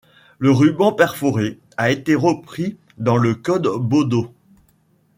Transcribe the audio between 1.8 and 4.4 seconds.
été repris dans le Code Baudot.